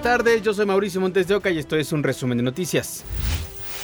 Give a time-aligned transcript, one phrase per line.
[0.00, 0.42] buenas tardes.
[0.42, 3.04] Yo soy Mauricio Montes de Oca y esto es un resumen de noticias.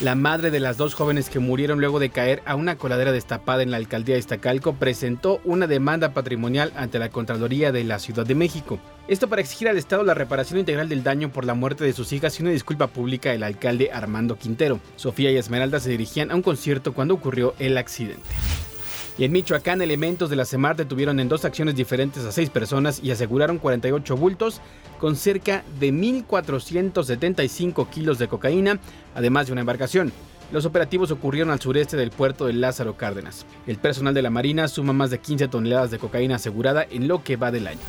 [0.01, 3.61] La madre de las dos jóvenes que murieron luego de caer a una coladera destapada
[3.61, 8.25] en la alcaldía de Iztacalco presentó una demanda patrimonial ante la Contraloría de la Ciudad
[8.25, 8.79] de México.
[9.07, 12.11] Esto para exigir al Estado la reparación integral del daño por la muerte de sus
[12.11, 14.79] hijas y una disculpa pública del alcalde Armando Quintero.
[14.95, 18.27] Sofía y Esmeralda se dirigían a un concierto cuando ocurrió el accidente.
[19.17, 22.99] Y en Michoacán, elementos de la CEMAR detuvieron en dos acciones diferentes a seis personas
[23.03, 24.61] y aseguraron 48 bultos
[24.99, 28.79] con cerca de 1.475 kilos de cocaína,
[29.15, 30.13] además de una embarcación.
[30.51, 33.45] Los operativos ocurrieron al sureste del puerto de Lázaro Cárdenas.
[33.65, 37.23] El personal de la Marina suma más de 15 toneladas de cocaína asegurada en lo
[37.23, 37.81] que va del año.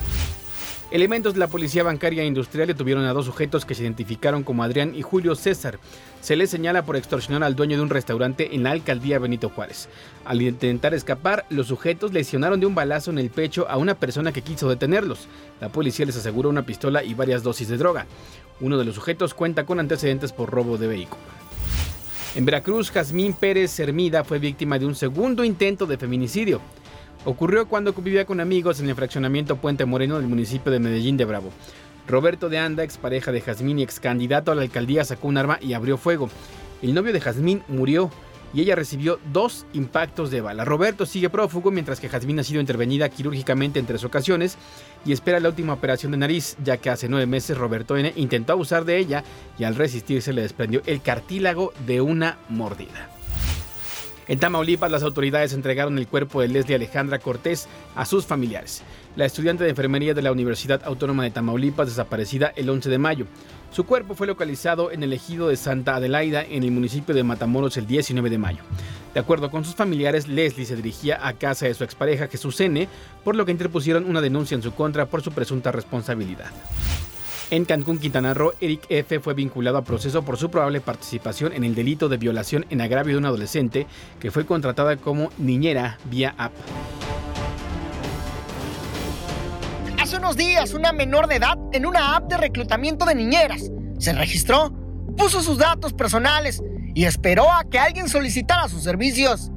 [0.90, 4.62] Elementos de la Policía Bancaria e Industrial detuvieron a dos sujetos que se identificaron como
[4.62, 5.78] Adrián y Julio César.
[6.22, 9.90] Se les señala por extorsionar al dueño de un restaurante en la alcaldía Benito Juárez.
[10.24, 14.32] Al intentar escapar, los sujetos lesionaron de un balazo en el pecho a una persona
[14.32, 15.28] que quiso detenerlos.
[15.60, 18.06] La policía les aseguró una pistola y varias dosis de droga.
[18.58, 21.20] Uno de los sujetos cuenta con antecedentes por robo de vehículo.
[22.34, 26.62] En Veracruz, Jazmín Pérez Hermida fue víctima de un segundo intento de feminicidio.
[27.24, 31.24] Ocurrió cuando vivía con amigos en el fraccionamiento Puente Moreno del municipio de Medellín de
[31.24, 31.50] Bravo.
[32.06, 35.58] Roberto de Anda, expareja de Jazmín y ex candidato a la alcaldía, sacó un arma
[35.60, 36.30] y abrió fuego.
[36.80, 38.10] El novio de Jazmín murió
[38.54, 40.64] y ella recibió dos impactos de bala.
[40.64, 44.56] Roberto sigue prófugo mientras que Jazmín ha sido intervenida quirúrgicamente en tres ocasiones
[45.04, 48.12] y espera la última operación de nariz, ya que hace nueve meses Roberto N.
[48.16, 49.22] intentó abusar de ella
[49.58, 53.17] y al resistirse le desprendió el cartílago de una mordida.
[54.28, 58.82] En Tamaulipas, las autoridades entregaron el cuerpo de Leslie Alejandra Cortés a sus familiares,
[59.16, 63.26] la estudiante de enfermería de la Universidad Autónoma de Tamaulipas desaparecida el 11 de mayo.
[63.72, 67.78] Su cuerpo fue localizado en el ejido de Santa Adelaida, en el municipio de Matamoros,
[67.78, 68.62] el 19 de mayo.
[69.14, 72.86] De acuerdo con sus familiares, Leslie se dirigía a casa de su expareja Jesús N.,
[73.24, 76.50] por lo que interpusieron una denuncia en su contra por su presunta responsabilidad.
[77.50, 79.20] En Cancún, Quintana Roo, Eric F.
[79.20, 83.14] fue vinculado a proceso por su probable participación en el delito de violación en agravio
[83.14, 83.86] de un adolescente
[84.20, 86.52] que fue contratada como niñera vía app.
[89.98, 94.12] Hace unos días, una menor de edad en una app de reclutamiento de niñeras se
[94.12, 94.70] registró,
[95.16, 96.62] puso sus datos personales
[96.94, 99.50] y esperó a que alguien solicitara sus servicios.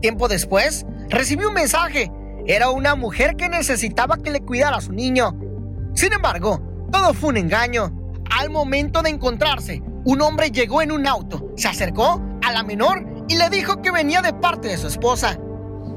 [0.00, 2.10] Tiempo después, recibió un mensaje.
[2.46, 5.38] Era una mujer que necesitaba que le cuidara a su niño.
[5.94, 7.92] Sin embargo, todo fue un engaño.
[8.38, 13.04] Al momento de encontrarse, un hombre llegó en un auto, se acercó a la menor
[13.28, 15.38] y le dijo que venía de parte de su esposa.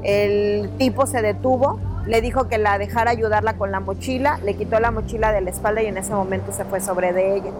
[0.02, 4.80] El tipo se detuvo, le dijo que la dejara ayudarla con la mochila, le quitó
[4.80, 7.52] la mochila de la espalda y en ese momento se fue sobre de ella.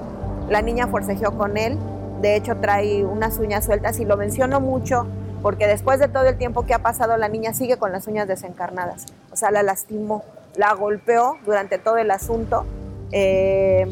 [0.49, 1.79] La niña forcejeó con él,
[2.21, 5.07] de hecho trae unas uñas sueltas y lo menciono mucho
[5.43, 8.29] porque después de todo el tiempo que ha pasado la niña sigue con las uñas
[8.29, 10.25] desencarnadas, o sea, la lastimó,
[10.57, 12.65] la golpeó durante todo el asunto
[13.13, 13.87] eh,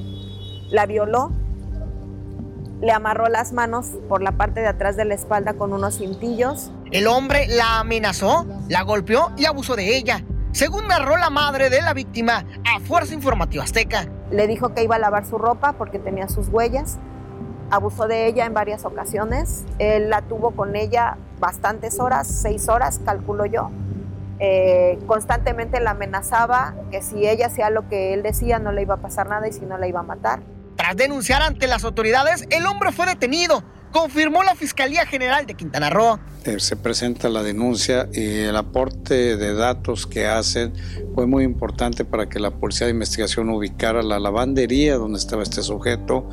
[0.70, 1.32] la violó,
[2.81, 6.72] le amarró las manos por la parte de atrás de la espalda con unos cintillos.
[6.91, 10.25] El hombre la amenazó, la golpeó y abusó de ella.
[10.53, 14.09] Según narró la madre de la víctima a Fuerza Informativa Azteca.
[14.30, 16.98] Le dijo que iba a lavar su ropa porque tenía sus huellas.
[17.70, 19.64] Abusó de ella en varias ocasiones.
[19.78, 23.70] Él la tuvo con ella bastantes horas, seis horas, calculo yo.
[24.43, 28.95] Eh, constantemente la amenazaba que si ella hacía lo que él decía no le iba
[28.95, 30.41] a pasar nada y si no la iba a matar.
[30.77, 33.62] Tras denunciar ante las autoridades, el hombre fue detenido,
[33.93, 36.19] confirmó la Fiscalía General de Quintana Roo.
[36.47, 40.72] Eh, se presenta la denuncia y el aporte de datos que hacen
[41.15, 45.62] fue muy importante para que la Policía de Investigación ubicara la lavandería donde estaba este
[45.62, 46.31] sujeto.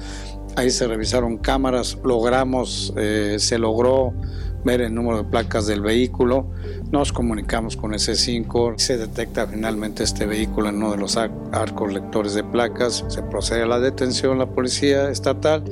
[0.56, 4.14] Ahí se revisaron cámaras, logramos, eh, se logró
[4.64, 6.52] ver el número de placas del vehículo.
[6.92, 11.94] Nos comunicamos con ese 5 se detecta finalmente este vehículo en uno de los arcos
[11.94, 15.64] lectores de placas, se procede a la detención la policía estatal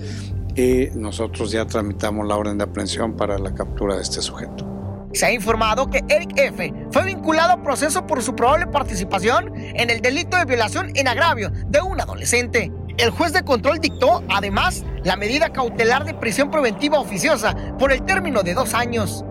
[0.56, 4.66] y nosotros ya tramitamos la orden de aprehensión para la captura de este sujeto.
[5.14, 6.74] Se ha informado que Eric F.
[6.92, 11.52] fue vinculado a proceso por su probable participación en el delito de violación en agravio
[11.68, 12.72] de un adolescente.
[12.98, 18.04] El juez de control dictó, además, la medida cautelar de prisión preventiva oficiosa por el
[18.04, 19.24] término de dos años.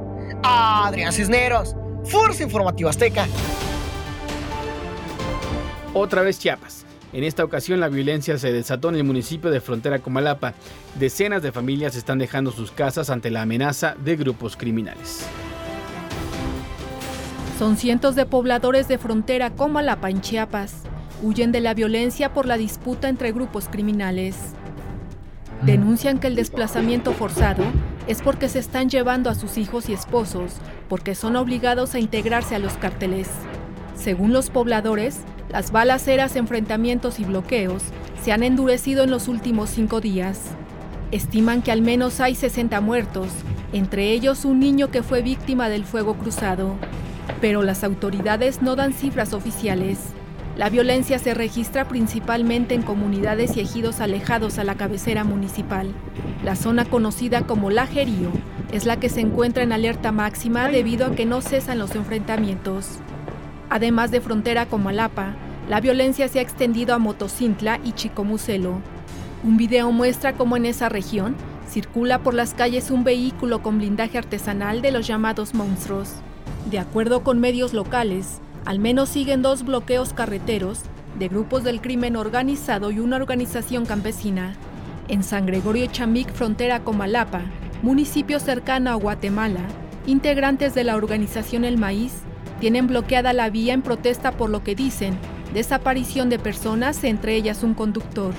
[0.43, 1.75] Adrián Cisneros,
[2.05, 3.27] Fuerza Informativa Azteca.
[5.93, 6.87] Otra vez Chiapas.
[7.13, 10.55] En esta ocasión la violencia se desató en el municipio de Frontera Comalapa.
[10.95, 15.27] Decenas de familias están dejando sus casas ante la amenaza de grupos criminales.
[17.59, 20.85] Son cientos de pobladores de Frontera Comalapa en Chiapas
[21.23, 24.37] huyen de la violencia por la disputa entre grupos criminales.
[25.63, 27.65] Denuncian que el desplazamiento forzado
[28.07, 30.57] es porque se están llevando a sus hijos y esposos,
[30.89, 33.29] porque son obligados a integrarse a los cárteles.
[33.95, 35.21] Según los pobladores,
[35.51, 37.85] Las balaceras, enfrentamientos y bloqueos
[38.21, 40.41] se han endurecido en los últimos cinco días.
[41.13, 43.29] Estiman que al menos hay 60 muertos,
[43.73, 46.75] entre ellos un niño que fue víctima del fuego cruzado.
[47.41, 49.99] Pero las autoridades no dan cifras oficiales.
[50.57, 55.93] La violencia se registra principalmente en comunidades y ejidos alejados a la cabecera municipal.
[56.45, 58.31] La zona conocida como Lajerío
[58.71, 62.99] es la que se encuentra en alerta máxima debido a que no cesan los enfrentamientos.
[63.69, 65.35] Además de frontera con Malapa,
[65.69, 68.81] la violencia se ha extendido a Motocintla y Chicomucelo.
[69.43, 71.35] Un video muestra cómo en esa región
[71.69, 76.11] circula por las calles un vehículo con blindaje artesanal de los llamados monstruos.
[76.71, 80.81] De acuerdo con medios locales, al menos siguen dos bloqueos carreteros
[81.19, 84.55] de grupos del crimen organizado y una organización campesina.
[85.09, 87.43] En San Gregorio Chamic, frontera con Malapa,
[87.83, 89.61] municipio cercano a Guatemala,
[90.07, 92.23] integrantes de la organización El Maíz
[92.61, 95.19] tienen bloqueada la vía en protesta por lo que dicen
[95.53, 98.35] desaparición de personas, entre ellas un conductor.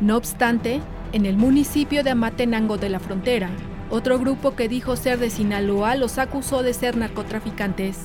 [0.00, 0.80] No obstante,
[1.12, 3.50] en el municipio de Amatenango de la Frontera,
[3.90, 7.98] otro grupo que dijo ser de Sinaloa los acusó de ser narcotraficantes.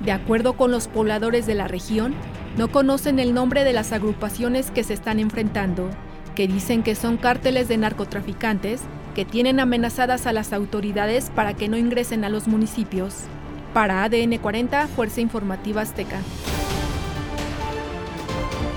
[0.00, 2.14] De acuerdo con los pobladores de la región,
[2.56, 5.90] no conocen el nombre de las agrupaciones que se están enfrentando,
[6.34, 8.82] que dicen que son cárteles de narcotraficantes
[9.14, 13.14] que tienen amenazadas a las autoridades para que no ingresen a los municipios.
[13.74, 16.20] Para ADN 40, Fuerza Informativa Azteca.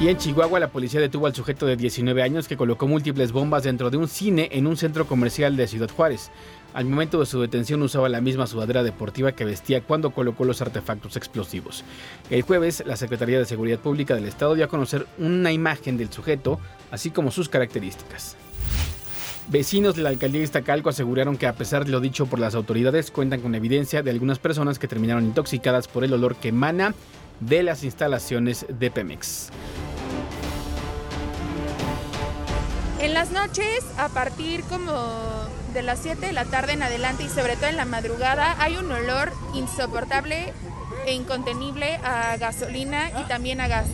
[0.01, 3.61] Y en Chihuahua la policía detuvo al sujeto de 19 años que colocó múltiples bombas
[3.61, 6.31] dentro de un cine en un centro comercial de Ciudad Juárez.
[6.73, 10.59] Al momento de su detención usaba la misma sudadera deportiva que vestía cuando colocó los
[10.59, 11.83] artefactos explosivos.
[12.31, 16.11] El jueves, la Secretaría de Seguridad Pública del Estado dio a conocer una imagen del
[16.11, 16.59] sujeto,
[16.89, 18.35] así como sus características.
[19.49, 22.55] Vecinos de la alcaldía de Iztacalco aseguraron que a pesar de lo dicho por las
[22.55, 26.95] autoridades, cuentan con evidencia de algunas personas que terminaron intoxicadas por el olor que emana
[27.39, 29.51] de las instalaciones de Pemex.
[33.21, 34.93] Las noches, a partir como
[35.75, 38.77] de las 7 de la tarde en adelante y sobre todo en la madrugada, hay
[38.77, 40.51] un olor insoportable
[41.05, 43.87] e incontenible a gasolina y también a gas.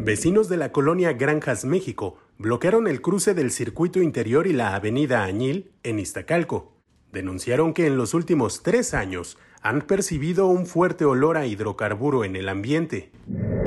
[0.00, 5.22] Vecinos de la colonia Granjas, México, bloquearon el cruce del circuito interior y la avenida
[5.22, 6.72] Añil en Iztacalco.
[7.12, 12.34] Denunciaron que en los últimos tres años han percibido un fuerte olor a hidrocarburo en
[12.34, 13.12] el ambiente.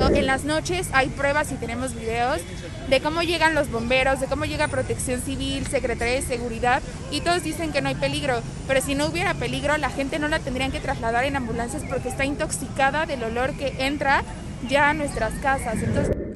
[0.00, 2.40] En las noches hay pruebas y tenemos videos
[2.88, 7.42] de cómo llegan los bomberos, de cómo llega Protección Civil, Secretaría de Seguridad y todos
[7.42, 10.72] dicen que no hay peligro, pero si no hubiera peligro la gente no la tendrían
[10.72, 14.22] que trasladar en ambulancias porque está intoxicada del olor que entra
[14.68, 15.78] ya a nuestras casas.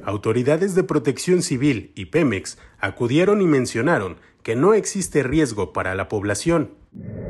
[0.05, 6.09] Autoridades de Protección Civil y Pemex acudieron y mencionaron que no existe riesgo para la
[6.09, 6.71] población.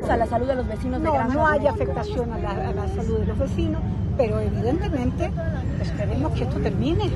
[0.08, 3.26] A la salud de los vecinos de No, no hay afectación a la, salud de
[3.26, 3.80] los vecinos,
[4.16, 5.30] pero evidentemente
[5.80, 7.10] esperemos que esto termine.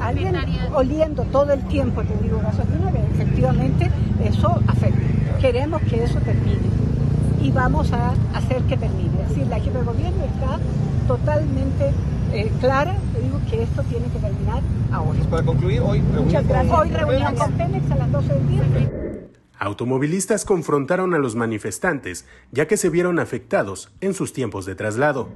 [0.00, 0.36] Alguien
[0.74, 3.90] oliendo todo el tiempo, te digo, gasolina, efectivamente
[4.24, 5.00] eso afecta.
[5.40, 6.68] Queremos que eso termine
[7.40, 9.22] y vamos a hacer que termine.
[9.22, 10.58] Es decir, la jefe de gobierno está
[11.06, 11.92] totalmente
[12.32, 14.60] eh, clara, te digo que esto tiene que terminar
[14.92, 15.18] ahora.
[15.30, 16.78] Para concluir, hoy Muchas gracias.
[16.78, 18.62] Hoy reunión con Pemex a las 12 del día.
[19.58, 25.28] Automovilistas confrontaron a los manifestantes ya que se vieron afectados en sus tiempos de traslado.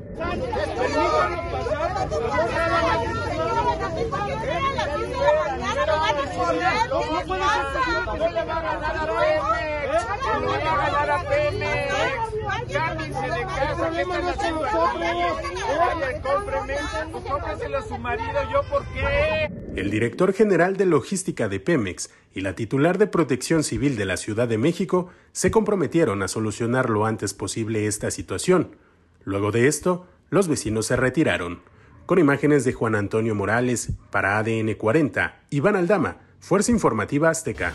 [19.76, 24.16] El director general de logística de Pemex y la titular de Protección Civil de la
[24.16, 28.76] Ciudad de México se comprometieron a solucionar lo antes posible esta situación.
[29.24, 31.60] Luego de esto, los vecinos se retiraron.
[32.06, 37.74] Con imágenes de Juan Antonio Morales para ADN 40, Iván Aldama, Fuerza Informativa Azteca.